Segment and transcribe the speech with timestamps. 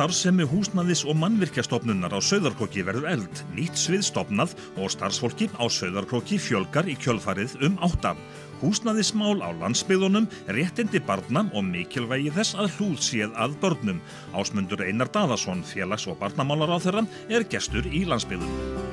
[0.00, 6.38] starfsemi húsnaðis og mannvirkjastofnunar á Sauðarkróki verður eld, nýtt svið stopnað og starfsfólki á Sauðarkróki
[6.40, 8.14] fjölgar í kjölfarið um átta.
[8.62, 10.24] Húsnaðismál á landsbyðunum,
[10.56, 14.00] réttindi barna og mikilvægi þess að hlúð séð að börnum.
[14.32, 18.88] Ásmundur Einar Daðarsson, félags- og barnamálar á þeirra, er gestur í landsbyðunum.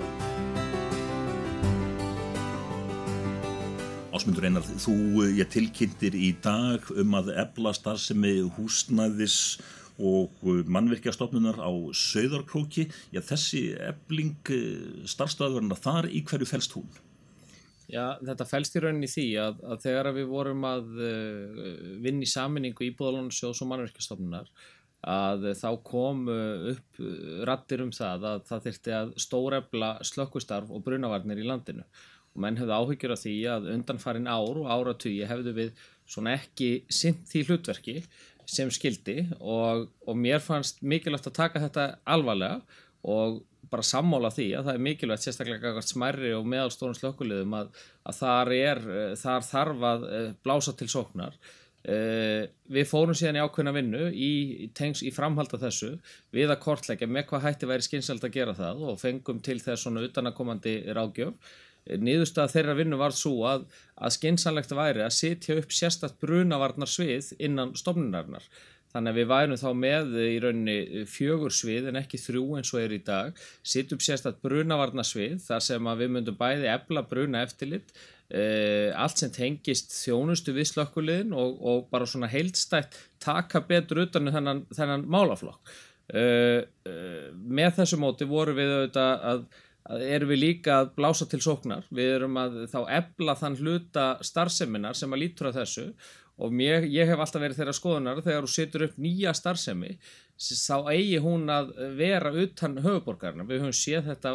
[4.12, 9.56] Ásmundur Einar, þú ég tilkynntir í dag um að ebla starfsemi húsnæðis
[9.98, 12.88] og mannvirkjastofnunar á Sauðarkróki.
[13.14, 14.54] Já, þessi ebling
[15.10, 16.88] starfstöðurinn þar í hverju fælst hún?
[17.88, 20.90] Já, þetta fælst í rauninni því að, að þegar við vorum að
[22.04, 24.52] vinna í saminningu íbúðalónasjóðs og mannverkjastofnunar
[25.08, 27.02] að þá kom upp
[27.48, 31.86] rattir um það að það þurfti að stórefla slökkustarf og brunavarnir í landinu
[32.38, 36.72] og menn hefði áhyggjur af því að undanfarin ár og áratugji hefðu við svona ekki
[36.90, 37.96] sint því hlutverki
[38.48, 42.62] sem skildi og, og mér fannst mikilvægt að taka þetta alvarlega
[43.08, 43.42] og
[43.72, 47.72] bara sammála því að það er mikilvægt sérstaklega smærri og meðalstórun slökkuliðum að,
[48.08, 48.84] að þar, er,
[49.20, 50.06] þar þarf að
[50.46, 51.36] blása til sóknar.
[51.88, 54.32] Við fórum síðan í ákveðna vinnu í,
[54.76, 55.94] tengs, í framhald af þessu
[56.36, 59.86] við að kortleggja með hvað hætti væri skynsald að gera það og fengum til þess
[59.86, 61.54] svona utanakomandi ráðgjöf
[62.02, 67.34] niðurstað þeirra vinnu var svo að, að skinsanlegt væri að sitja upp sérstatt brunavarnar svið
[67.40, 68.48] innan stofnunarinnar.
[68.94, 72.80] Þannig að við værum þá með í rauninni fjögur svið en ekki þrjú eins og
[72.82, 77.92] er í dag, sitt upp sérstatt brunavarnarsvið þar sem við myndum bæði ebla bruna eftirlit,
[78.32, 84.32] eh, allt sem tengist þjónustu við slökkuliðin og, og bara svona heildstætt taka betur utan
[84.32, 85.76] um þennan, þennan málaflokk.
[86.08, 89.48] Eh, eh, með þessu móti voru við auðvitað að
[89.88, 91.88] erum við líka að blása til sóknar.
[91.94, 95.90] Við erum að þá ebla þann hluta starfseminar sem að lítur að þessu.
[96.38, 99.96] Og mér, ég hef alltaf verið þeirra skoðunar þegar þú setur upp nýja starfsemi
[100.38, 104.34] þá eigi hún að vera utan höfuborgarna, við höfum séð þetta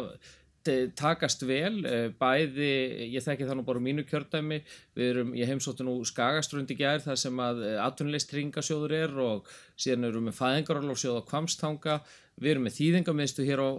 [0.97, 1.83] takast vel
[2.19, 2.71] bæði,
[3.13, 4.61] ég þekki það nú bara mínu kjördæmi,
[4.95, 10.09] við erum, ég heimsóttu nú Skagastrundi gær þar sem að atvinnilegst ringasjóður er og síðan
[10.09, 11.97] erum við fæðingarálófsjóð á Kvamstanga
[12.41, 13.69] við erum með þýðingamiðstu hér á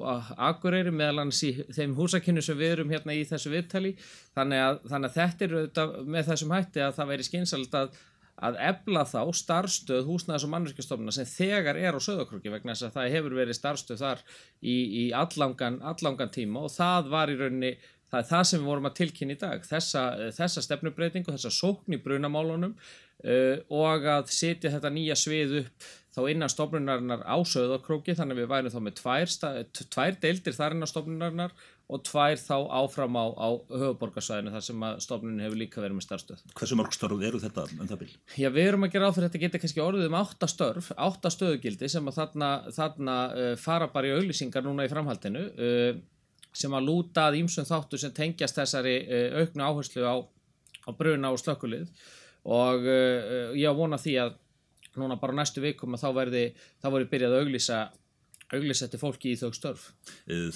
[0.50, 3.94] Akureyri meðal hans í þeim húsakynnu sem við erum hérna í þessu viðtali.
[4.36, 7.98] Þannig að, þannig að þetta er með þessum hætti að það væri skynsald að
[8.42, 12.96] að ebla þá starfstöð húsnæðis og mannverkjastofnuna sem þegar er á söðakröki vegna þess að
[12.96, 14.22] það hefur verið starfstöð þar
[14.60, 17.74] í, í allangan, allangan tíma og það var í rauninni
[18.10, 20.04] það er það sem við vorum að tilkynna í dag þessa,
[20.36, 26.20] þessa stefnubreitingu, þessa sókn í brunamálunum uh, og að setja þetta nýja svið upp þá
[26.30, 29.32] innan stofnunarinnar á söðakróki þannig að við værum þá með tvær,
[29.94, 35.00] tvær deildir þar innan stofnunarinnar og tvær þá áfram á, á höfuborgarsvæðinu þar sem að
[35.04, 36.44] stofnunin hefur líka verið með starfstöð.
[36.56, 38.14] Hversu mörg störf eru þetta um það byrj?
[38.40, 41.90] Já, við erum að gera áfyrir þetta geta kannski orðið um átta störf, átta stöðugildi
[41.92, 45.90] sem að þarna, þarna uh, fara bara í auglýsingar núna í framhaldinu uh,
[46.56, 50.14] sem að lúta að ímsum þáttu sem tengjast þessari uh, auknu áherslu á,
[50.88, 51.90] á bruna og slökkulið
[52.44, 52.82] og
[53.56, 54.34] ég vona því að
[55.00, 56.42] núna bara næstu vikum að þá verði,
[56.82, 57.78] þá verði byrjað að auglýsa
[58.56, 59.86] auglýsetti fólki í þau störf.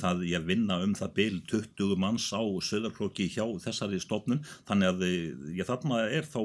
[0.01, 5.07] Það ég vinna um það byl 20 manns á söðarklokki hjá þessari stofnun þannig að
[5.59, 6.43] ég þarna er þá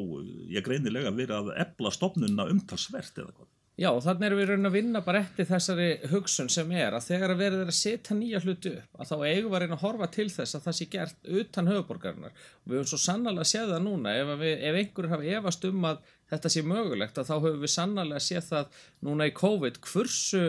[0.54, 3.52] ég greinilega verið að ebla stofnunna umtalsvert eða hvað.
[3.74, 7.08] Já og þannig erum við raunin að vinna bara eftir þessari hugsun sem er að
[7.08, 10.26] þegar að verður að setja nýja hlutu upp að þá eigum við að horfa til
[10.30, 14.14] þess að það sé gert utan höfuborgarinnar og við höfum svo sannlega séð það núna
[14.20, 17.74] ef, við, ef einhverjur hafa efast um að þetta sé mögulegt að þá höfum við
[17.74, 18.78] sannlega að séð það
[19.10, 20.44] núna í COVID hversu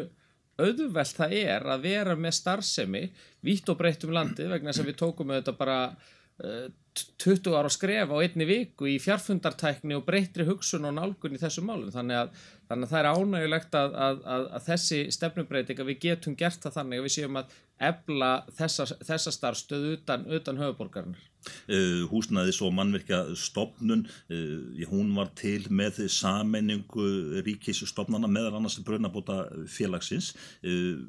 [0.61, 3.05] auðvelt það er að vera með starfsemi
[3.45, 7.67] vítt og breytt um landi vegna þess að við tókum auðvitað bara uh, 20 ára
[7.67, 11.91] að skrefa á einni viku í fjarfundartækni og breytri hugsun og nálgun í þessum málum
[11.95, 16.39] þannig að, þannig að það er ánægulegt að, að, að þessi stefnumbreyting að við getum
[16.39, 17.57] gert það þannig að við séum að
[17.91, 21.31] ebla þessa, þessa starfstöð utan, utan höfuborgarnar.
[21.69, 29.45] Uh, húsnaðis og mannverkja stopnun, uh, hún var til með sammenningu ríkisstopnana meðal annars brunabóta
[29.71, 30.33] félagsins.
[30.65, 31.05] Uh,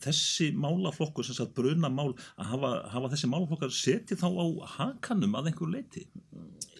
[0.00, 4.46] þessi málaflokkur, sem sagt brunamál, að hafa, hafa þessi málaflokkar setið þá á
[4.78, 6.06] hakanum að einhver leiti?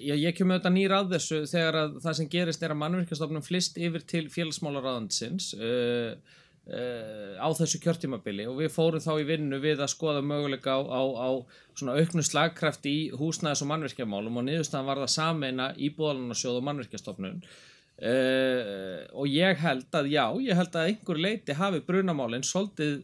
[0.00, 3.44] Já, ég kemur auðvitað nýra að þessu þegar að það sem gerist er að mannverkjastofnum
[3.44, 6.38] flist yfir til félagsmálaráðansins uh,
[6.70, 11.02] á þessu kjörtímabili og við fórum þá í vinnu við að skoða möguleika á, á,
[11.02, 11.30] á
[11.74, 17.42] svona auknu slagkraft í húsnæðis og mannverkjamálum og niðurstaðan var það sameina íbúðalunarsjóð og mannverkjastofnun
[18.00, 23.02] Uh, og ég held að já, ég held að einhver leiti hafi brunamálinn svolítið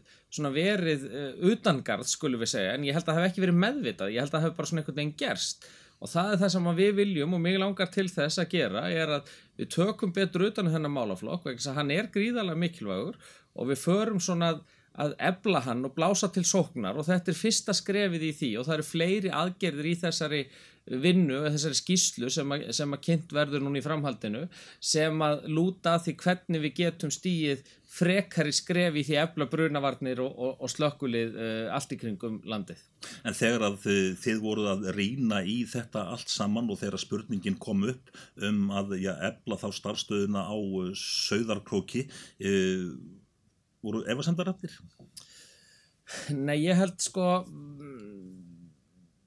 [0.54, 4.14] verið uh, utangarð skulum við segja, en ég held að það hef ekki verið meðvitað
[4.14, 5.68] ég held að það hef bara svona einhvern veginn gerst.
[6.00, 9.12] Og það er það sem við viljum og mig langar til þess að gera er
[9.18, 9.30] að
[9.60, 13.20] við tökum betur utan þennan málaflokk vegna að hann er gríðarlega mikilvægur
[13.56, 14.62] og við förum svona að,
[15.06, 18.68] að ebla hann og blása til sóknar og þetta er fyrsta skrefið í því og
[18.68, 20.42] það eru fleiri aðgerðir í þessari
[20.86, 24.44] vinnu, þessari skýslu sem að, sem að kynnt verður núna í framhaldinu
[24.78, 27.64] sem að lúta því hvernig við getum stíið
[27.96, 32.80] frekari skref í því efla brunavarnir og, og, og slökkulið uh, allt í kringum landið.
[33.26, 37.58] En þegar að þið, þið voruð að rýna í þetta allt saman og þegar spurningin
[37.62, 38.12] kom upp
[38.46, 42.06] um að ja, efla þá starfstöðuna á uh, söðarkróki,
[42.44, 42.90] uh,
[43.86, 44.74] voru efasendarættir?
[46.36, 47.30] Nei, ég held sko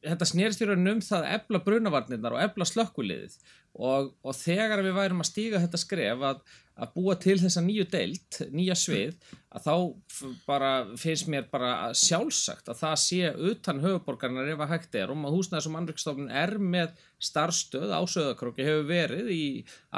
[0.05, 3.35] þetta snerist í rauninu um það að ebla brunavarnirnar og ebla slökkuliðið
[3.75, 6.39] og, og þegar við værum að stíga þetta skref að,
[6.79, 9.15] að búa til þessa nýju deilt, nýja svið
[9.49, 9.75] að þá
[10.47, 15.13] bara finnst mér bara sjálfsagt að það sé utan höfuborgarnar ef að hægt er.
[15.13, 19.45] Og húsnæðis og mannriksstofnun er með starfstöð á söðakróki hefur verið í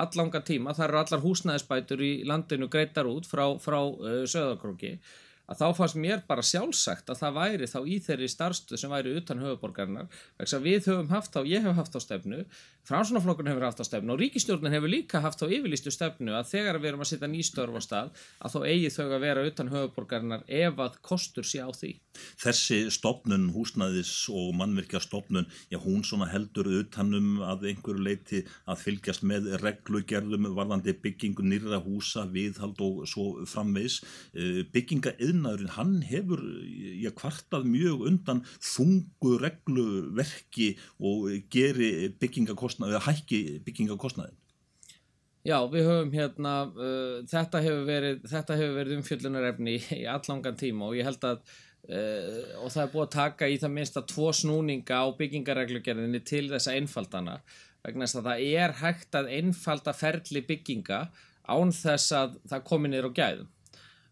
[0.03, 4.97] allanga tíma, það eru allar húsnæðisbætur í landinu greitar út frá, frá uh, söðakróki
[5.51, 9.15] að þá fannst mér bara sjálfsagt að það væri þá í þeirri starfstöð sem væri
[9.19, 10.07] utan höfuborgarinnar
[10.39, 12.45] vegna við höfum haft á, ég hef haft á stefnu
[12.89, 16.79] Fransunaflokkurinn hefur haft á stefnu og ríkistjórnin hefur líka haft á yfirlistu stefnu að þegar
[16.81, 18.07] við erum að setja nýstörf á stað
[18.41, 21.91] að þá eigi þau að vera utan höfuborgarinnar ef að kostur sé á því.
[22.41, 28.81] Þessi stopnun, húsnæðis og mannverkja stopnun, já hún svona heldur utanum að einhverju leiti að
[28.81, 34.01] fylgjast með reglugerðum varðandi byggingu nýra húsa, viðhald og svo framvegs.
[34.33, 36.43] Eh, bygginga yðnaðurinn, hann hefur
[37.01, 44.37] já, kvartað mjög undan þungu regluverki og geri byggingakostnaði kostnað, eða hækki byggingakostnaðin?
[45.41, 48.29] Já, við höfum hérna, uh, þetta hefur verið,
[48.77, 53.07] verið umfjöllunarefni í, í allangan tíma og ég held að uh, og það er búið
[53.07, 57.39] að taka í það minnst að tvo snúninga á byggingareglugerðinni til þessa einfaldana
[57.81, 61.01] vegna þess að það er hægt að einfalda ferli bygginga
[61.49, 63.49] án þess að það komi niður á gæðum.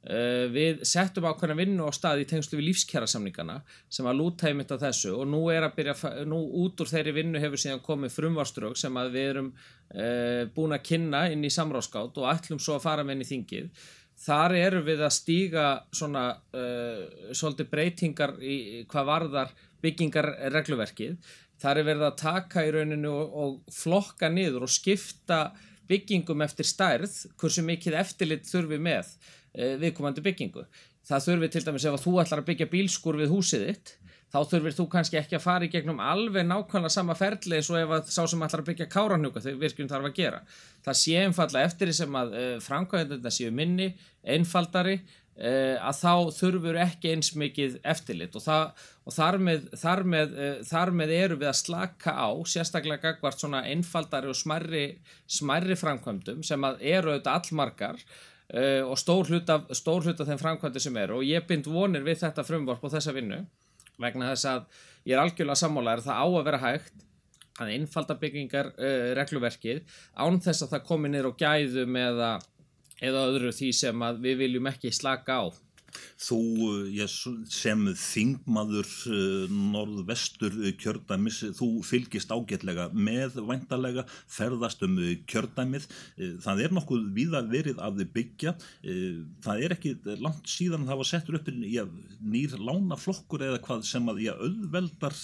[0.10, 3.60] Uh, við settum ákveðna vinnu á stað í tengslu við lífskjærasamningana
[3.94, 5.94] sem að lúta einmitt af þessu og nú er að byrja,
[6.26, 10.74] nú út úr þeirri vinnu hefur síðan komið frumvarströg sem að við erum uh, búin
[10.74, 13.88] að kynna inn í samráðskátt og ætlum svo að fara með inn í þingið.
[14.26, 15.70] Þar eru við að stíga
[16.02, 18.60] svona uh, svolítið breytingar í
[18.90, 19.56] hvað varðar
[19.86, 21.34] byggingarregluverkið.
[21.62, 25.52] Þar er verið að taka í rauninu og, og flokka niður og skipta
[25.90, 30.66] byggingum eftir stærð, hversu mikið eftirlit þurfi með Eh, viðkomandi byggingu.
[31.10, 33.96] Það þurfir til dæmis ef að þú ætlar að byggja bílskur við húsið þitt
[34.30, 37.80] þá þurfir þú kannski ekki að fara í gegnum alveg nákvæmlega sama ferli eins og
[37.80, 40.42] ef að sá sem ætlar að byggja káranhuga þegar virkjum þarf að gera.
[40.86, 43.90] Það sé einfalla eftir því sem að eh, framkvæmdenda séu minni,
[44.22, 45.00] einfaldari
[45.40, 50.40] uh, að þá þurfur ekki eins mikið eftirlit og, það, og þar, með, þar, með,
[50.70, 54.88] þar með eru við að slaka á sérstaklega gagvart svona einfaldari og smarri,
[55.26, 58.04] smarri framkvæmdum sem eru auðvitað allmargar
[58.54, 61.20] uh, og stór hlut af, af þeim framkvæmdi sem eru.
[61.20, 63.44] Og ég bind vonir við þetta frumvarp og þessa vinnu
[64.00, 64.66] vegna þess að
[65.10, 67.06] ég er algjörlega sammálaður það á að vera hægt
[67.60, 69.82] að einfalda byggingar uh, regluverkið
[70.16, 72.30] án þess að það komi niður og gæðum eða,
[73.04, 75.46] eða öðru því sem við viljum ekki slaka á
[76.20, 76.40] Þú
[76.94, 77.14] ég,
[77.52, 84.98] sem þingmaður uh, norðvestur kjördæmis, þú fylgist ágætlega með væntalega, ferðast um
[85.30, 85.88] kjördæmið.
[86.44, 88.56] Það er nokkuð viða verið að þið byggja.
[89.46, 91.80] Það er ekki langt síðan það var settur upp í
[92.34, 95.18] nýr lánaflokkur eða hvað sem að auðveldar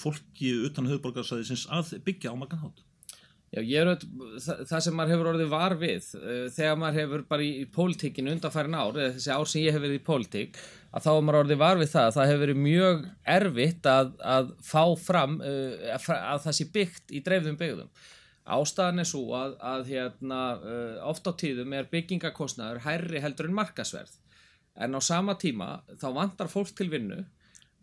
[0.00, 2.84] fólki utan höfuborgarsæðisins að byggja á maganhátt.
[3.54, 7.22] Já, ég er auðvitað, það, sem maður hefur orðið var við, uh, þegar maður hefur
[7.28, 10.58] bara í, pólitíkinu undanfærin ár, eða þessi ár sem ég hef verið í pólitík,
[10.90, 13.06] að þá er maður orðið var við það, það hefur verið mjög
[13.36, 17.94] erfitt að, að fá fram, uh, að það sé byggt í dreifðum byggðum.
[18.58, 23.58] Ástæðan er svo að, að hérna, uh, oft á tíðum er byggingakostnaður hærri heldur en
[23.60, 24.18] markasverð,
[24.82, 27.22] en á sama tíma þá vantar fólk til vinnu,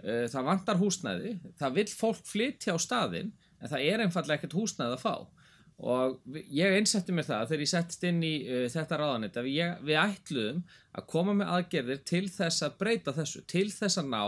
[0.02, 3.30] það vantar húsnæði, það vil fólk flytja á staðin,
[3.62, 5.16] en það er einfallega ekkert húsnæði að fá
[5.82, 6.20] og
[6.54, 10.02] ég einsetti mér það þegar ég settist inn í uh, þetta ráðanett að við, við
[10.02, 10.60] ætluðum
[10.92, 14.24] að koma með aðgerðir til þess að breyta þessu, til þess að ná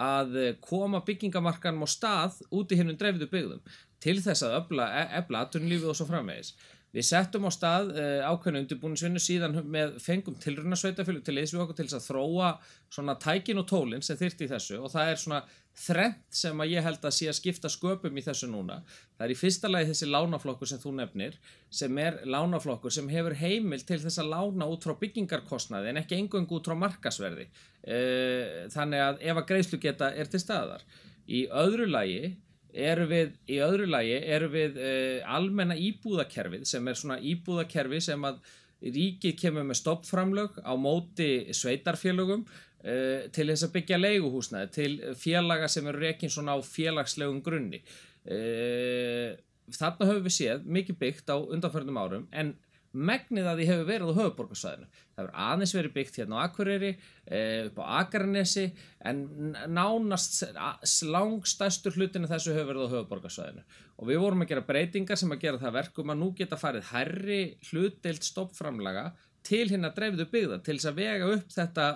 [0.00, 3.62] að uh, koma byggingamarkanum á stað út í hennum dreifðu byggðum
[4.00, 6.54] til þess að ebla aðtunlífið og svo framvegis.
[6.90, 11.62] Við settum á stað uh, ákveðinu undirbúinisvinnu síðan með fengum tilruna sveitafjölu til þess við
[11.62, 12.48] okkur til þess að þróa
[12.90, 15.40] svona tækin og tólinn sem þyrti í þessu og það er svona
[15.80, 18.80] þrent sem að ég held að sé að skipta sköpum í þessu núna.
[19.14, 21.38] Það er í fyrsta lagi þessi lánaflokkur sem þú nefnir
[21.80, 26.18] sem er lánaflokkur sem hefur heimil til þess að lána út frá byggingarkostnaði en ekki
[26.18, 27.46] engung út frá markasverði.
[27.86, 30.82] Uh, þannig að ef að greiðslu geta er til staðar.
[31.30, 32.34] Í öðru lagi
[32.74, 38.26] eru við, í öðru lagi eru við uh, almenna íbúðakerfið sem er svona íbúðakerfi sem
[38.26, 38.40] að
[38.80, 45.68] ríkið kemur með stoppframlög á móti sveitarfélögum uh, til þess að byggja leiguhúsnaði til félaga
[45.68, 47.82] sem eru rekin svona á félagslegum grunni.
[48.24, 49.36] Uh,
[49.74, 52.54] þarna höfum við séð mikið byggt á undanförnum árum en
[52.92, 54.88] megnið að því hefur verið á höfuborgarsvæðinu.
[55.14, 56.90] Það hefur aðeins verið byggt hérna á Akureyri,
[57.70, 58.66] upp á Akarnesi
[59.06, 59.22] en
[59.70, 60.40] nánast
[61.06, 63.66] langstæstur hlutinu þessu hefur verið á höfuborgarsvæðinu.
[64.00, 66.90] Og við vorum að gera breytingar sem að gera það verkum að nú geta farið
[66.90, 69.10] herri hlutdeilt stoppframlaga
[69.46, 71.86] til hérna dreifðu byggða til þess að vega upp þetta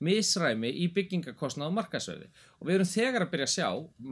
[0.00, 3.68] misræmi í byggingakostnað og markasauði og við erum þegar að byrja að sjá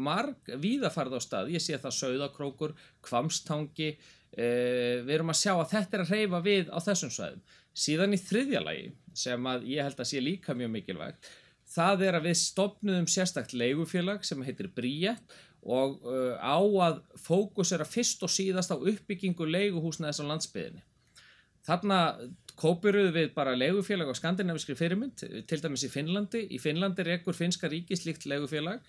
[0.08, 3.94] marg víðafarð á stað, ég sé það Sauðakrókur, Kvamstangi
[4.36, 7.44] Uh, við erum að sjá að þetta er að reyfa við á þessum svæðum.
[7.78, 11.30] Síðan í þriðja lagi sem að ég held að sé líka mjög mikilvægt,
[11.68, 17.86] það er að við stopnum sérstakt leigufélag sem heitir Bríett og uh, á að fókusera
[17.88, 20.84] fyrst og síðast á uppbyggingu leiguhúsnaðis á landsbyðinni.
[21.66, 21.98] Þarna
[22.58, 26.44] kópiruðu við bara leigufélag á skandinaviskri fyrirmynd, til dæmis í Finnlandi.
[26.54, 28.82] Í Finnlandi er ekkur finska ríkislíkt leigufélag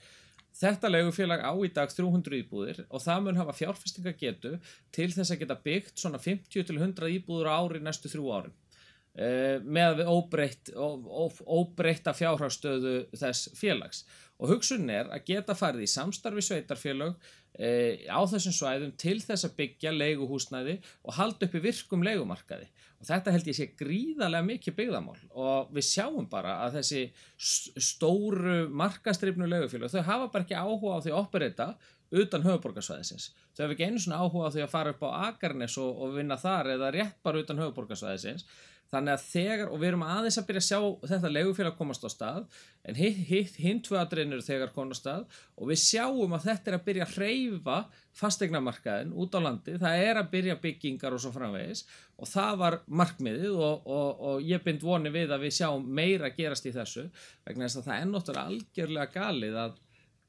[0.60, 4.56] Þetta legufélag á í dag 300 íbúðir og það mun hafa fjárfestingagetu
[4.96, 10.74] til þess að geta byggt svona 50-100 íbúður ári næstu þrjú árin uh, með óbreytt,
[10.76, 14.04] óbreytta fjárhástöðu þess félags.
[14.40, 19.48] Og hugsun er að geta farið í samstarfi sveitarfélag uh, á þessum svæðum til þess
[19.50, 22.70] að byggja leiguhúsnæði og halda upp í virkum leigumarkaði.
[23.00, 25.20] Og þetta held ég sé gríðarlega mikið byggðamál.
[25.32, 27.06] Og við sjáum bara að þessi
[27.40, 31.70] stóru markastrifnu legufélag þau hafa bara ekki áhuga á því að operita
[32.10, 35.78] utan höfuborgarsvæðisins þau hafa ekki einu svona áhuga á því að fara upp á Akarnes
[35.82, 38.48] og, og vinna þar eða rétt bara utan höfuborgarsvæðisins
[38.90, 42.10] þannig að þegar, og við erum aðeins að byrja að sjá þetta legufélag komast á
[42.10, 46.72] stað en hinn tvö aðrein eru þegar komast á stað og við sjáum að þetta
[46.72, 47.76] er að byrja að hreyfa
[48.20, 51.84] fastegnamarkaðin út á landi, það er að byrja byggingar og svo framvegis
[52.18, 56.32] og það var markmiðið og, og, og ég bind voni við að við sjáum meira
[56.34, 57.06] gerast í þessu
[57.46, 59.78] vegna þess að það náttúrulega algjörlega galið að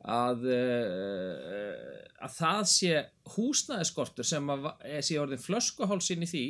[0.01, 0.47] Að,
[2.25, 2.93] að það sé
[3.35, 4.71] húsnæðiskortur sem að,
[5.05, 6.45] sé orðin flöskuhálsin í því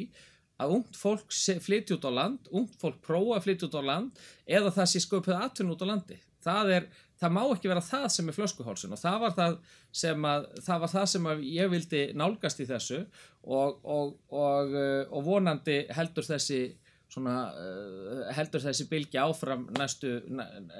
[0.60, 4.24] að ungt fólk flytja út á land, ungt fólk prófa að flytja út á land
[4.46, 6.18] eða það sé sköpuð aðtunum út á landi.
[6.40, 6.86] Það, er,
[7.20, 9.56] það má ekki vera það sem er flöskuhálsun og það var það
[10.02, 14.76] sem, að, það var það sem ég vildi nálgast í þessu og, og, og,
[15.10, 16.62] og vonandi heldur þessi
[17.10, 20.12] svona, uh, heldur þessi bylgi áfram næstu,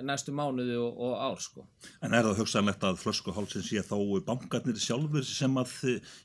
[0.06, 1.66] næstu mánuði og, og ár sko.
[2.04, 3.96] En er það hugsanlegt að flöskuhálsin sé þá
[4.26, 5.74] bankarnir sjálfur sem að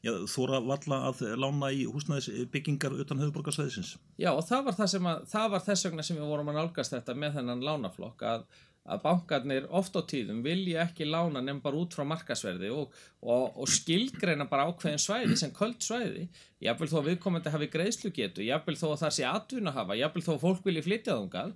[0.05, 3.95] já, þóra valla að lána í húsnæðisbyggingar utan höfuborgarsvæðisins?
[4.21, 6.95] Já og það var, það, að, það var þess vegna sem við vorum að nálgast
[6.95, 8.47] þetta með þennan lánaflokk að
[8.85, 13.55] að bankarnir oft á tíðum vilja ekki lána nefn bara út frá markasverði og, og,
[13.57, 16.27] og skilgreina bara ákveðin svæði sem köld svæði.
[16.61, 20.25] Jáfnvel þó að viðkomandi hafi greiðslu getu jáfnvel þó að það sé atvinna hafa jáfnvel
[20.27, 21.55] þó að fólk vilji flytja þángað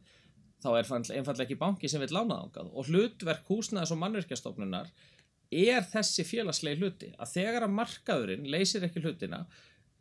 [0.59, 4.89] þá er einfallega ekki banki sem vil lána þángað og hlutverk húsnaðis og mannverkjastofnunar
[5.49, 9.45] er þessi félagslegi hluti að þegar að markaðurinn leysir ekki hlutina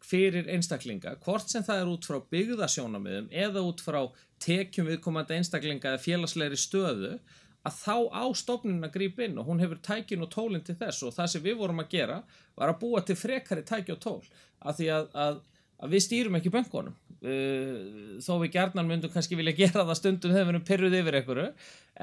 [0.05, 4.01] fyrir einstaklinga, hvort sem það er út frá byggðasjónamiðum eða út frá
[4.43, 7.19] tekjum viðkomandi einstaklinga eða félagslegri stöðu
[7.67, 11.03] að þá á stofnun að grípa inn og hún hefur tækin og tólinn til þess.
[11.07, 12.19] Og það sem við vorum að gera
[12.59, 14.23] var að búa til frekari tæki og tól
[14.59, 15.41] af því að, að,
[15.83, 20.35] að við stýrum ekki böngunum uh, þó við gerðnan myndum kannski vilja gera það stundum
[20.35, 21.49] þegar við erum pyrruð yfir einhverju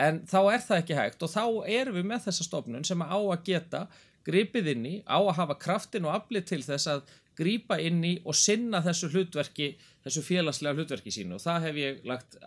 [0.06, 1.24] en þá er það ekki hægt.
[1.24, 1.46] Og þá
[1.80, 3.86] erum við með þessa stofnun sem á að geta
[4.26, 7.04] gripið inn í, á að hafa kraftin og aflið til þess að
[7.38, 9.74] grýpa inn í og sinna þessu hlutverki,
[10.06, 12.40] þessu félagslega hlutverki sínu og það hef ég lagt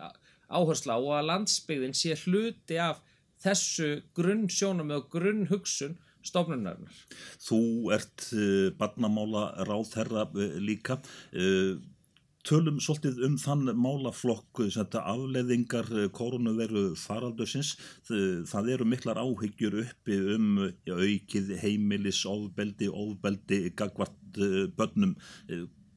[0.49, 3.01] áherslu á að landsbyggðin sé hluti af
[3.43, 6.95] þessu grunn sjónum og grunn hugsun stofnunarnar.
[7.41, 7.61] Þú
[7.95, 10.99] ert uh, barnamála ráð þeirra uh, líka.
[11.31, 11.79] Uh,
[12.49, 14.63] tölum svolítið um þann málaflokk
[14.99, 17.75] afleðingar koronaviru faraldusins
[18.09, 24.39] það eru miklar áhyggjur uppi um já, aukið heimilis, ofbeldi, ofbeldi gagvart
[24.77, 25.15] börnum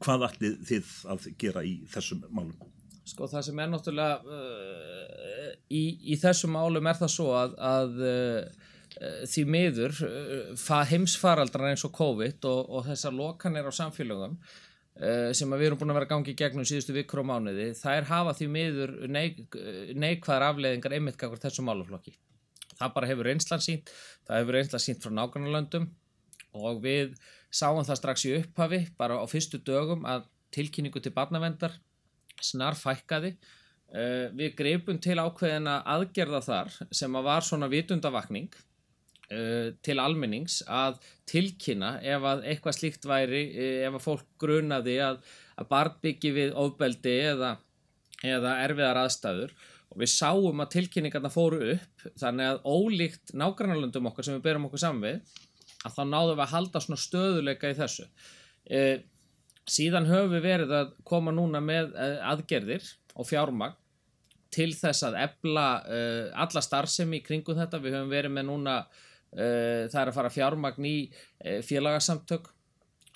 [0.02, 2.56] hvað ætlið þið að gera í þessum málum?
[3.02, 8.02] Sko það sem er náttúrulega uh, í, í þessum málum er það svo að, að
[8.06, 8.68] uh,
[9.26, 14.71] því miður uh, heimsfaraldrar eins og COVID og, og þessar lokanir á samfélögum Eh,
[15.32, 18.48] sem við erum búin að vera gangið gegnum síðustu vikur og mánuði, þær hafa því
[18.52, 19.38] miður neik,
[19.96, 22.12] neikvæðar afleðingar einmitt kakvar þessu máluflokki.
[22.76, 23.92] Það bara hefur einslan sínt,
[24.28, 25.88] það hefur einslan sínt frá nágrannarlöndum
[26.60, 27.16] og við
[27.52, 31.78] sáum það strax í upphafi bara á fyrstu dögum að tilkynningu til barnavendar
[32.42, 33.36] snar fækkaði.
[33.92, 38.52] Eh, við greipum til ákveðina aðgerða þar sem að var svona vitundavakning
[39.86, 40.98] til almennings að
[41.30, 45.20] tilkynna ef að eitthvað slíkt væri, uh, ef að fólk grunaði að,
[45.58, 47.54] að barn byggi við ofbeldi eða,
[48.22, 49.54] eða erfiðar aðstæður
[49.92, 54.68] og við sáum að tilkynningarna fóru upp þannig að ólíkt nágrannarlöndum okkar sem við berum
[54.68, 55.38] okkur saman við
[55.82, 58.96] að þá náðum við að halda svona stöðuleika í þessu uh,
[59.68, 61.92] síðan höfum við verið að koma núna með
[62.26, 63.76] aðgerðir og fjármagn
[64.52, 67.80] til þess að ebla uh, alla starfsemi í kringum þetta.
[67.82, 68.76] Við höfum verið með núna,
[69.32, 72.50] það er að fara fjármagn í uh, félagasamtök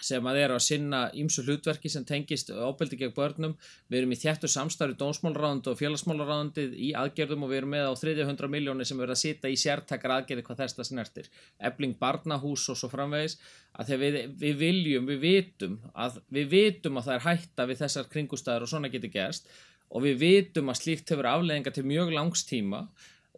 [0.04, 3.54] sem að eru að sinna ímsu hlutverki sem tengist óbeldi gegn börnum.
[3.88, 7.92] Við erum í þjættu samstarfi dónsmálaráðandi og félagsmálaráðandi í aðgerðum og við erum með á
[8.02, 11.30] 300 miljónir sem verður að sita í sértakar aðgerði hvað þess það snertir.
[11.70, 13.38] Ebling barnahús og svo framvegis
[13.72, 17.82] að þegar við, við viljum, við vitum að við vitum að það er hætta við
[17.84, 19.48] þessar kringustæður og svona getur gerst
[19.86, 22.86] og við vitum að slíkt hefur afleðinga til mjög langstíma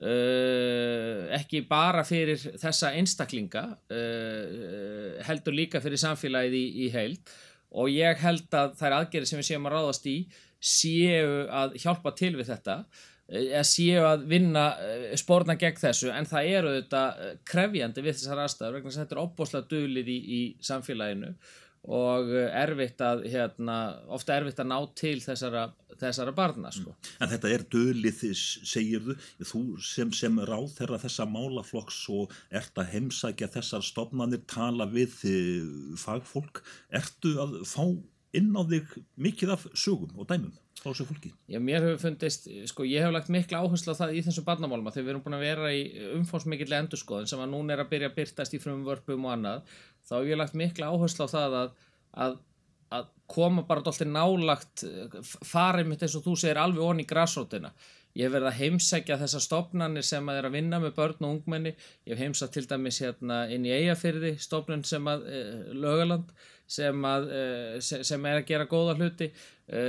[0.03, 7.37] uh, ekki bara fyrir þessa einstaklinga uh, heldur líka fyrir samfélagið í, í heild.
[7.79, 10.19] Og ég held að þær aðgerið sem við séum að ráðast í
[10.59, 12.81] séu að hjálpa til við þetta
[13.29, 14.63] eða séu að vinna
[15.21, 16.09] spórna gegn þessu.
[16.17, 17.03] En það eru þetta
[17.51, 21.35] krefjandi við þessar aðstæður vegna að þetta er opboslega dölið í, í samfélaginu
[21.89, 23.77] og erfitt að hérna,
[24.13, 25.65] ofta erfitt að ná til þessara,
[26.01, 26.93] þessara barna sko.
[26.93, 27.09] Mm.
[27.25, 29.09] En þetta er dölið segir
[29.41, 35.17] þú, sem, sem ráð þeirra þessa málaflokks og ert að heimsækja þessar stofnanir tala við
[36.01, 36.63] fagfólk
[37.01, 37.85] ertu að fá
[38.37, 41.33] inn á þig mikið af sögum og dæmum fólki?
[41.51, 44.93] Já, mér hefur fundist, sko, ég hef lagt mikla áherslu á það í þessum barnamálma
[44.95, 45.83] þegar við erum búin að vera í
[46.19, 49.77] umfómsmikill endurskoðun sem að núna er að byrja að byrtast í frumvörpum og annað.
[50.09, 51.77] Þá hef ég lagt mikla áherslu á það að,
[52.27, 52.41] að,
[52.99, 54.87] að koma bara alltaf nálagt
[55.45, 57.75] farið mitt eins og þú segir alveg onni í græsrótina
[58.19, 61.35] ég hef verið að heimsækja þessar stopnarnir sem að er að vinna með börn og
[61.37, 61.75] ungmenni.
[62.07, 65.43] Ég hef heimsækt til dæmis hérna inn í eigafyrði stopnun sem að e,
[65.79, 66.33] lögaland
[66.69, 69.31] sem, að, e, sem er að gera góða hluti
[69.69, 69.85] e,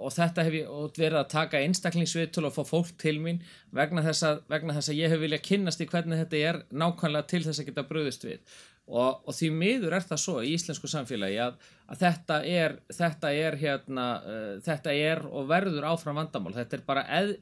[0.00, 3.40] og þetta hef ég verið að taka einstaklingsvitul og fá fólk til mín
[3.74, 7.30] vegna þess að, vegna þess að ég hef viljað kynnast í hvernig þetta er nákvæmlega
[7.32, 8.54] til þess að geta bröðist við.
[8.90, 13.30] Og, og því miður er það svo í íslensku samfélagi að, að þetta, er, þetta,
[13.44, 16.54] er hérna, uh, þetta er og verður áfram vandamál.
[16.56, 17.36] Þetta er bara eð,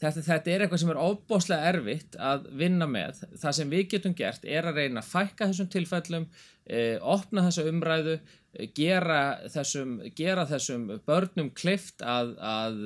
[0.00, 3.22] þetta, þetta er eitthvað sem er óbáslega erfitt að vinna með.
[3.42, 7.68] Það sem við getum gert er að reyna að fækka þessum tilfellum uh, opna þessa
[7.70, 9.20] umræðu uh, gera
[9.52, 12.82] þessum, gera þessum börnum klift að, að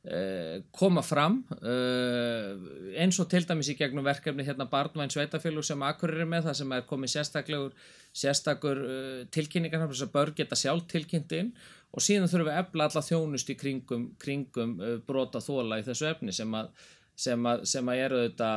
[0.00, 2.54] Uh, koma fram uh,
[2.96, 6.56] eins og til dæmis í gegnum verkefni hérna Barnvæn Sveitafélug sem Akkurir er með það
[6.56, 11.52] sem er komið sérstakur, uh, tilkynningar þess að börn geta sjálf tilkynntinn
[11.90, 14.74] og síðan þurfum við efla alla þjónust í kringum, kringum
[15.06, 16.72] brota þóla í þessu efni sem að
[17.20, 18.50] sem að, sem að eru þetta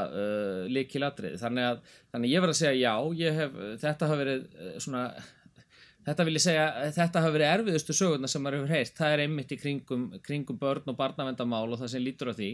[0.72, 1.80] líkilatrið þannig að
[2.13, 4.46] þannig ég verð að segja já hef, þetta hafa verið
[4.86, 5.08] svona
[6.04, 6.63] Þetta vil ég segja,
[6.98, 10.58] þetta hafa verið erfiðustu sögurna sem maður hefur heyrt, það er einmitt í kringum, kringum
[10.60, 12.50] börn og barnavendamál og það sem lítur á því,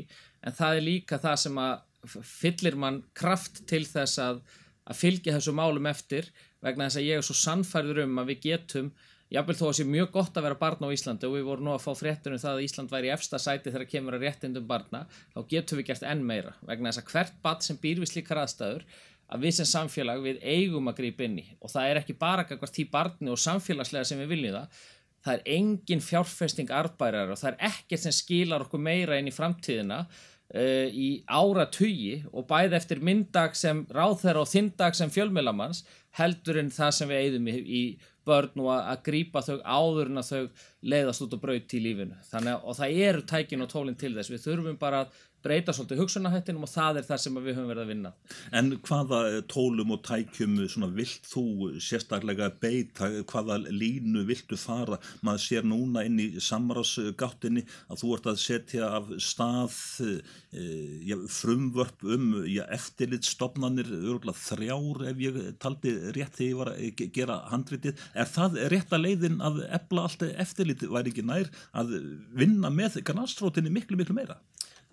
[0.46, 4.44] en það er líka það sem að fyllir mann kraft til þess að,
[4.86, 6.30] að fylgja þessu málum eftir
[6.62, 8.92] vegna þess að ég er svo sannfærður um að við getum,
[9.34, 11.74] jábel þó að sé mjög gott að vera barna á Íslandi og við vorum nú
[11.76, 15.04] að fá fréttunum það að Ísland væri í efsta sæti þegar kemur að réttindum barna,
[15.36, 16.56] þá getum við gert enn meira.
[16.66, 18.88] Vegna þess að hvert barn sem býr við slíkar aðstæður
[19.30, 21.46] að við sem samfélag við eigum að grípa inn í.
[21.62, 24.82] Og það er ekki bara eitthvað tí barni og samfélagslega sem við viljum það.
[25.20, 29.36] Það er engin fjárfesting arbærar og það er ekkert sem skilar okkur meira inn í
[29.36, 35.84] framtíðina uh, í ára tugi og bæði eftir myndag sem ráðherra og þindag sem fjölmjölamanns
[36.18, 37.84] heldur en það sem við eigðum í, í
[38.30, 42.18] börn og að, grípa þau áður en að þau leiðast út og braut í lífinu.
[42.30, 44.34] Þannig að það eru tækin og tólinn til þess.
[44.34, 47.84] Við þurfum bara að breyta svolítið hugsunahættinum og það er það sem við höfum verið
[47.84, 48.12] að vinna.
[48.60, 49.20] En hvaða
[49.52, 50.58] tólum og tækjum
[50.98, 51.46] vilt þú
[51.84, 55.00] sérstaklega beita, hvaða línu viltu fara?
[55.26, 62.06] Maður sér núna inn í samrásgáttinni að þú ert að setja af stað e, frumvörp
[62.16, 62.28] um
[62.80, 63.92] eftirlitstofnanir,
[64.40, 68.06] þrjár ef ég taldi rétt þegar ég var að gera handritið.
[68.14, 71.96] Er það rétt að leiðin að ebla allt eftirlit væri ekki nær að
[72.36, 74.40] vinna með ganastrótinni miklu, miklu meira?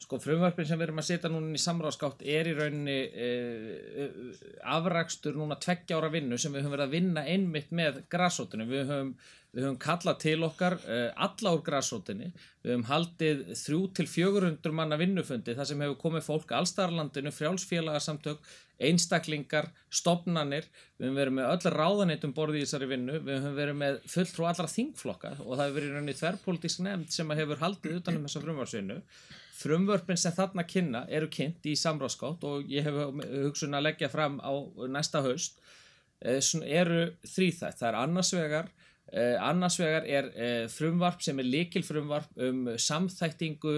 [0.06, 4.44] Sko frumvarpin sem við erum að setja núna í samráðskátt er í rauninni uh,
[4.76, 8.68] afrakstur núna tveggja ára vinnu sem við höfum verið að vinna einmitt með græsótunum.
[8.70, 9.08] Við höfum,
[9.50, 12.28] við höfum kallað til okkar uh, alla úr græsótunni.
[12.62, 18.46] Við höfum haldið þrjú til fjögurundur manna vinnufundi þar sem hefur komið fólk allstarlandinu, frjálsfélagarsamtök,
[18.86, 20.68] einstaklingar, stopnanir.
[21.00, 23.18] Við höfum verið með öll ráðanitum borðið í þessari vinnu.
[23.26, 27.36] Við höfum verið með fulltrú allra þingflokka og það hefur verið rauninni þverrpolítisk nefnd sem
[27.40, 29.00] hefur haldið utanum þessa frumvarsvinnu
[29.56, 32.98] frumvörpin sem þarna kynna eru kynnt í samráðskátt og ég hef
[33.46, 34.52] hugsun að leggja fram á
[34.92, 35.60] næsta haust
[36.20, 37.78] eh, eru þrýþætt.
[37.80, 38.70] Það er annars vegar,
[39.12, 43.76] eh, annars vegar er eh, frumvarp sem er likil frumvarp um samþæktingu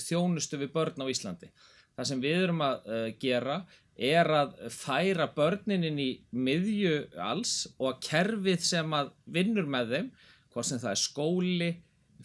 [0.00, 1.50] þjónustu við börn á Íslandi.
[1.92, 2.86] Það sem við erum að
[3.20, 3.58] gera
[4.00, 9.92] er að færa börnin inn í miðju alls og að kerfið sem að vinnur með
[9.92, 10.08] þeim,
[10.54, 11.70] hvað sem það er skóli,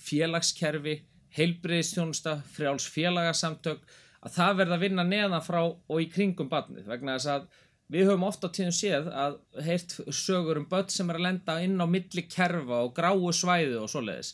[0.08, 0.96] félagskerfi,
[1.36, 3.82] heilbriðistjónusta, frjáls félagasamtök,
[4.24, 7.50] að það verða að vinna neðan frá og í kringum barnið vegna þess að
[7.94, 11.78] við höfum ofta tíðum séð að heirt sögur um börn sem er að lenda inn
[11.80, 14.34] á milli kerfa og gráu svæði og svoleiðis.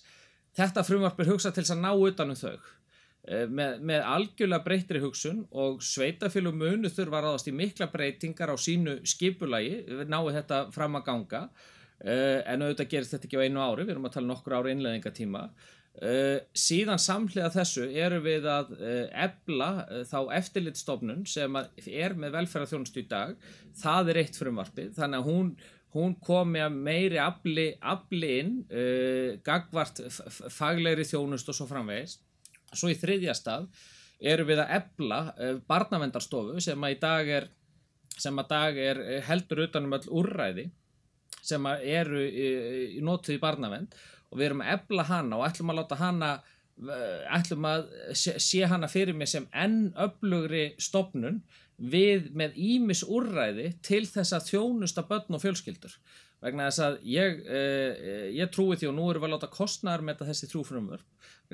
[0.58, 2.58] Þetta frumvarp er hugsað til þess að ná utanum þau.
[3.24, 8.52] Eh, með, með algjörlega breytri hugsun og sveitafélug munu þurfa að ráðast í mikla breytingar
[8.52, 13.40] á sínu skipulagi, við náum þetta fram að ganga uh, en auðvitað gerist þetta ekki
[13.40, 15.46] á einu ári, við erum að tala nokkur ári innleðingatíma
[16.02, 19.70] uh, síðan samhliða þessu eru við að uh, ebla
[20.10, 23.38] þá eftirlitstofnun sem er með velferðarþjónustu í dag.
[23.80, 25.56] Það er eitt frumvarpið, þannig að hún
[25.94, 28.54] hún komi að meiri afli, afli inn
[29.46, 30.00] gagvart
[30.50, 32.24] faglegri þjónust og svo framvegist
[32.78, 33.68] Svo í þriðja stað
[34.24, 37.50] eru við að ebla uh, barnavendarstofu sem að í dag er,
[38.30, 40.70] að dag er eh, heldur utanum öll úrræði
[41.44, 42.48] sem eru í,
[43.00, 43.96] í nótið í barnavend
[44.34, 48.64] og við erum að ebla hana og ætlum að láta hana eh, ætlum að sé,
[48.70, 51.44] hana fyrir mig sem enn öflugri stopnun
[51.78, 55.96] við með ímis úrræði til þess að þjónusta börn og fjölskyldur.
[56.44, 60.04] Vegna þess að ég, eh, ég trúi því og nú erum við að láta kostnæðar
[60.10, 61.08] með þessi trúfrumvörp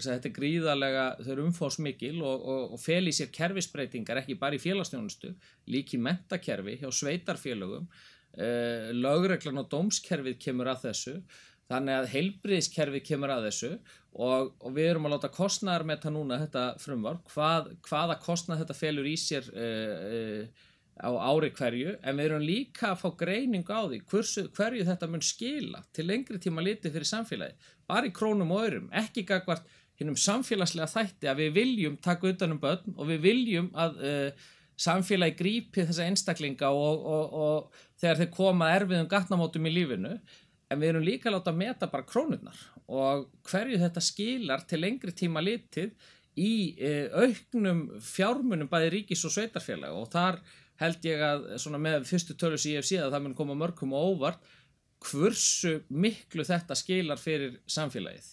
[0.06, 4.56] þetta er gríðarlega, þau eru umfóðsmikil og, og, og fel í sér kerfisbreytingar ekki bara
[4.58, 5.34] í félagsstjónustu,
[5.72, 7.90] líki mentakerfi hjá sveitarfélögum.
[8.40, 11.16] Eh, lögreglan og dómskerfið kemur að þessu
[11.70, 16.14] þannig að heilbriðskerfið kemur að þessu og, og við erum að láta kostnæðar með þetta
[16.16, 20.68] núna, þetta frumvörp Hvað, hvaða kostnæð þetta felur í sér eh, eh,
[21.00, 21.96] á ári hverju.
[22.04, 26.08] En við erum líka að fá greiningu á því hversu, hverju þetta mun skila til
[26.10, 29.68] lengri tíma litið fyrir samfélagi bara í krónum og örum, ekki gagvart
[30.00, 34.44] hinnum samfélagslega þætti að við viljum taka utanum börn og við viljum að uh,
[34.80, 40.14] samfélagi grípi þessa einstaklinga og, og, og þegar þeir koma erfiðum gatnamótum í lífinu
[40.70, 45.14] en við erum líka láta að meta bara krónurnar og hverju þetta skilar til lengri
[45.18, 45.94] tíma litið
[46.40, 50.40] í uh, auknum fjármunum bæði ríkis og sveitarfélag og þar
[50.80, 54.54] held ég að með fyrstu tölus í EFC að það mun koma mörgum og óvart
[55.10, 58.28] hversu miklu þetta skilar fyrir samfélagið.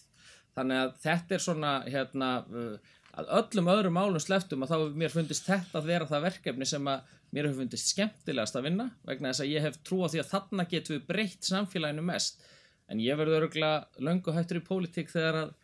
[0.57, 5.13] Þannig að þetta er svona hérna, uh, að öllum öðrum málum sleftum að þá mér
[5.13, 9.31] fundist þetta að vera það verkefni sem að mér hefur fundist skemmtilegast að vinna vegna
[9.31, 12.43] þess að ég hef trú á því að þarna getum við breytt samfélaginu mest
[12.87, 15.55] en ég verður öruglega löngu hættur í pólitík þegar að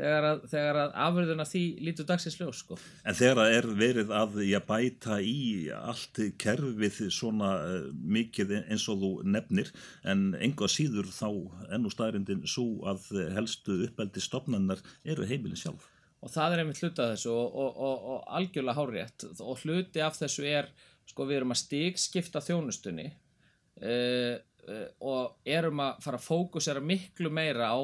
[0.00, 2.78] þegar að, þegar að afverðuna því lítur dagsins ljós sko.
[3.08, 5.38] En þegar að er verið að ég bæta í
[5.76, 7.78] allt kerfið svona uh,
[8.16, 9.72] mikið eins og þú nefnir
[10.08, 11.28] en enga síður þá
[11.76, 15.88] ennú staðrindin svo að helstu uppeldi stopnarnar eru heimilin sjálf.
[16.20, 20.02] Og það er einmitt hluti af þessu og, og, og, og algjörlega hárétt og hluti
[20.04, 20.68] af þessu er
[21.10, 24.36] sko við erum að stíkskipta þjónustunni uh,
[24.70, 27.80] uh, og erum að fara að fókusera miklu meira á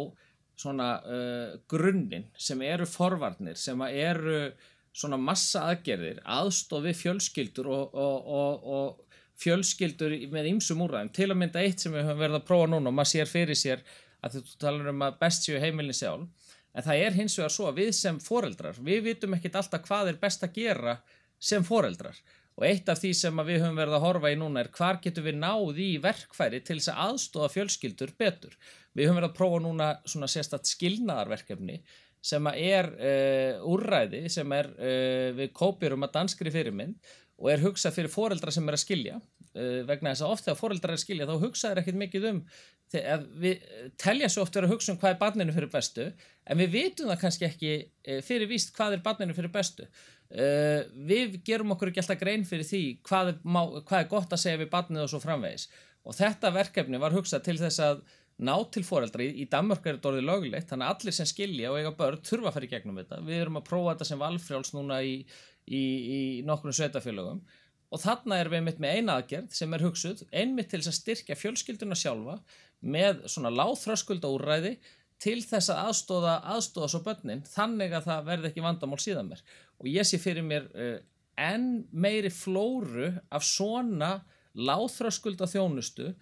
[0.56, 4.48] svona uh, grunninn sem eru forvarnir, sem eru
[4.96, 11.12] svona massa aðgerðir, aðstofi fjölskyldur og, og, og, og fjölskyldur með ymsum úrræðum.
[11.12, 13.60] Til að mynda eitt sem við höfum verið að prófa núna og maður sér fyrir
[13.60, 13.84] sér
[14.24, 17.68] að þú talar um að best séu heimilin sjálf, en það er hins vegar svo
[17.68, 20.96] að við sem foreldrar, við vitum ekkit alltaf hvað er best að gera
[21.36, 22.16] sem foreldrar
[22.56, 25.26] og eitt af því sem við höfum verið að horfa í núna er hvar getur
[25.26, 28.56] við náð í verkfæri til þess að aðstóða fjölskyldur betur.
[28.96, 31.82] Við höfum verið að prófa núna svona sérstatt skilnaðarverkefni
[32.26, 37.98] sem er uh, úrræði sem er uh, við kópjurum að danskri fyrirmynd og er hugsað
[37.98, 41.04] fyrir foreldra sem er að skilja uh, vegna þess að ofta þegar foreldra er að
[41.04, 42.40] skilja þá hugsaður ekkert mikið um
[43.42, 43.64] við
[43.98, 46.04] telja svo oft verið að hugsa um hvað er barninu fyrir bestu
[46.46, 47.72] en við vitum það kannski ekki
[48.22, 49.88] fyrir víst hvað er barninu fyrir bestu
[50.30, 54.42] við gerum okkur ekki alltaf grein fyrir því hvað er, má, hvað er gott að
[54.42, 55.68] segja við barninu og svo framvegis.
[56.06, 58.00] Og þetta verkefni var hugsað til þess að
[58.36, 61.70] ná til foreldra, í, í Danmark er þetta orðið lögulegt, þannig að allir sem skilja
[61.72, 64.20] og eiga börn þurfa að fara í gegnum þetta, við erum að prófa þetta sem
[64.20, 65.14] valfrjáls núna í,
[65.64, 67.40] í, í nokkrum sveitafélögum
[67.86, 70.98] og þarna er við einmitt með eina aðgerð sem er hugsuð, einmitt til þess að
[70.98, 72.36] styrkja fjölskylduna sjálfa
[72.84, 74.74] með svona láþröskulda úrræði
[75.22, 79.42] til þess að aðstóða aðstóða svo börnin, þannig að það verði ekki vandamál síðan mér.
[79.80, 80.96] Og ég sé fyrir mér uh,
[81.40, 84.18] enn meiri flóru af svona
[84.56, 86.12] láþröskulda þjónustu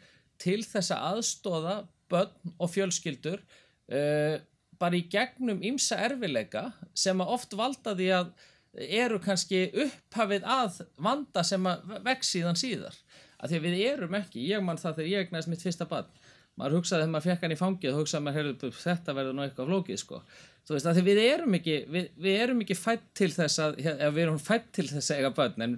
[0.42, 1.76] til þess að aðstóða
[2.10, 4.36] börn og fjölskyldur uh,
[4.78, 8.34] bara í gegnum ymsa erfileika sem að oft valda því að
[8.74, 12.96] eru kannski upphafið að vanda sem að vex síðan síðar.
[13.38, 16.10] Að því að við erum ekki, ég mann það þegar ég egnaðist mitt fyrsta barn
[16.60, 19.70] maður hugsaði þegar maður fekk hann í fangið hugsaði maður, heyrðu, þetta verður nú eitthvað
[19.70, 20.20] flókið sko.
[20.64, 23.78] þú veist, að því við erum ekki við, við erum ekki fætt til þess að
[23.82, 25.74] við erum fætt til þess að eiga börn en,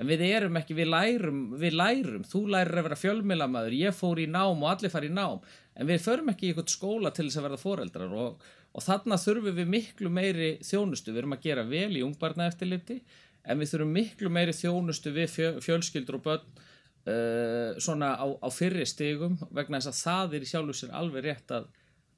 [0.00, 4.22] en við erum ekki, við lærum við lærum, þú lærir að vera fjölmilamaður ég fór
[4.22, 5.42] í nám og allir fari í nám
[5.74, 9.18] en við förum ekki í eitthvað skóla til þess að verða foreldrar og, og þarna
[9.18, 13.00] þurfum við miklu meiri þjónustu, við erum að gera vel í ungbarna eftirliti
[13.44, 16.60] en við þurfum miklu meiri þjónustu við fjölskyldur og börn
[17.08, 21.26] uh, svona á, á fyrri stigum vegna þess að það er í sjálfu sér alveg
[21.26, 21.70] rétt að,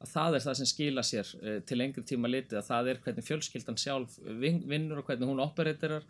[0.02, 3.00] að það er það sem skila sér uh, til lengri tíma litið að það er
[3.06, 6.06] hvernig fjölskyldan sjálf vinnur og hvernig hún operatirar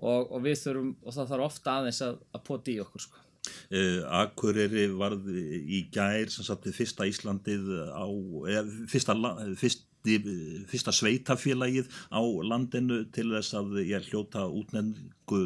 [0.00, 3.26] og, og við þurfum og það þarf ofta aðeins að, að poti í okkur sko.
[3.72, 8.04] Uh, Akureyri varð í gær sem satt við fyrsta Íslandið á,
[8.52, 9.16] eða fyrsta,
[9.58, 15.40] fyrst fyrsta sveitafélagið á landinu til þess að ég hljóta útnefngu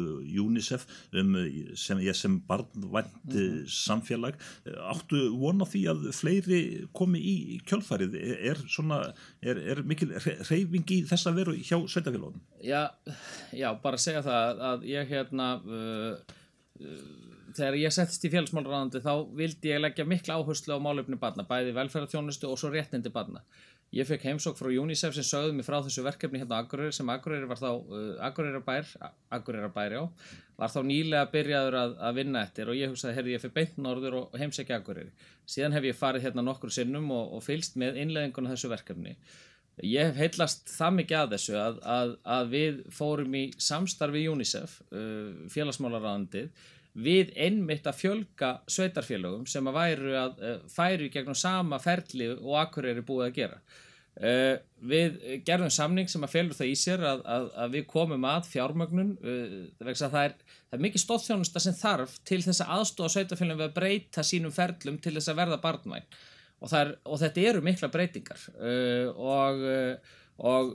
[0.45, 1.35] UNICEF um,
[1.75, 3.67] sem ég sem barnvænt mm -hmm.
[3.67, 10.11] samfélag áttu vona því að fleiri komi í kjölfarið er, svona, er, er mikil
[10.49, 12.41] reyfing í þess að veru hjá sveitafélagum?
[12.63, 12.89] Já,
[13.51, 16.17] já, bara segja það að ég hérna uh,
[16.79, 21.45] uh, þegar ég settist í félagsmálurraðandi þá vildi ég leggja mikla áherslu á málefni barna,
[21.47, 23.43] bæði velferðarþjónustu og svo réttindi barna
[23.93, 27.09] Ég fekk heimsók frá UNICEF sem sögðu mig frá þessu verkefni hérna á Akureyri sem
[27.13, 28.89] Akureyri var þá, uh, Akureyri bær,
[29.37, 30.01] Akureyri bær já,
[30.59, 33.77] var þá nýlega byrjaður að, að vinna eftir og ég hugsaði, herði ég fyrir beint
[33.79, 35.13] norður og heimsækja Akureyri.
[35.47, 39.15] Síðan hef ég farið hérna nokkur sinnum og, og fylst með innleðingun af þessu verkefni.
[39.83, 44.79] Ég hef heillast það mikið að þessu að, að, að við fórum í samstarfi UNICEF,
[44.91, 46.51] uh, félagsmálaráðandið,
[46.95, 52.55] við einmitt að fjölga sveitarfélögum sem að væru að uh, færi gegnum sama ferli og
[52.61, 53.57] Akureyri búið að gera.
[54.15, 58.27] Uh, við gerðum samning sem að felur það í sér að, að, að við komum
[58.29, 60.37] að fjármögnun uh, það, er,
[60.69, 64.55] það er mikið stóðþjónusta sem þarf til þess að aðstóða sveitafélagum við að breyta sínum
[64.55, 69.67] ferlum til þess að verða barnvæn og, er, og þetta eru mikla breytingar uh, og,
[70.47, 70.71] og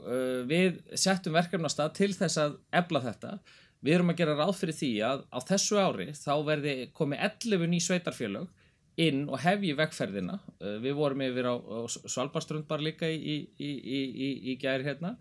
[0.49, 3.39] við settum verkefna stað til þess að ebla þetta
[3.81, 7.71] við erum að gera ráð fyrir því að á þessu ári þá verði komið 11
[7.71, 8.49] ný sveitarfélag
[9.01, 10.39] inn og hefji vegferðina.
[10.59, 15.15] Uh, við vorum yfir á, á Svalbardströnd bara líka í, í, í, í gæri hérna.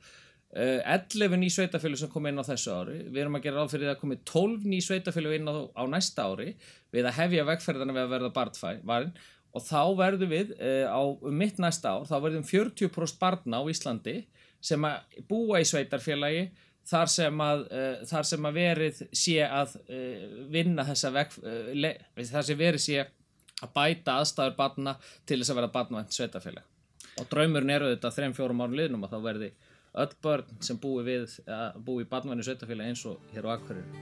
[0.51, 2.97] Uh, 11 ný sveitafjölu sem kom inn á þessu ári.
[3.07, 5.83] Við erum að gera ráð fyrir það að komi 12 ný sveitafjölu inn á, á
[5.91, 6.55] næsta ári
[6.91, 9.15] við að hefja vegferðina við að verða barnfæn
[9.51, 13.65] og þá verðum við uh, á um mitt næsta ár, þá verðum 40% barna á
[13.71, 14.21] Íslandi
[14.63, 16.51] sem að búa í sveitarfélagi
[16.91, 21.89] þar sem að, uh, þar sem að verið sé að uh, vinna þessa veg, uh,
[22.33, 23.01] þar sem verið sé
[23.61, 24.97] að bæta aðstæður barna
[25.29, 26.69] til þess að vera barnvænt sveitafélag.
[27.21, 29.51] Og draumurinn eru þetta þrejum fjórum árum liðnum að þá verði
[30.01, 34.01] öll börn sem búi við að búi í barnvæntinu sveitafélag eins og hér á Akvarður.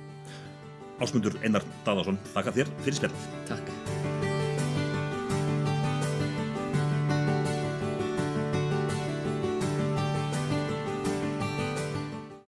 [0.99, 3.19] Ásmundur Einar Daðarsson, þakka þér fyrir spjall.
[3.51, 3.68] Takk.